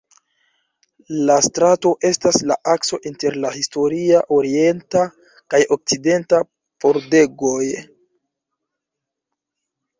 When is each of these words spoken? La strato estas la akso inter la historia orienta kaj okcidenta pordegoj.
La 1.29 1.35
strato 1.47 1.91
estas 2.09 2.39
la 2.53 2.57
akso 2.73 2.99
inter 3.11 3.37
la 3.45 3.53
historia 3.59 4.23
orienta 4.39 5.05
kaj 5.55 5.61
okcidenta 5.79 6.43
pordegoj. 6.87 7.63